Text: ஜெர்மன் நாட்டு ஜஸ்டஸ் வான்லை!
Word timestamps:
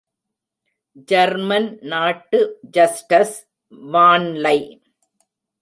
ஜெர்மன் 1.11 1.69
நாட்டு 1.81 2.39
ஜஸ்டஸ் 2.77 3.37
வான்லை! 3.93 4.57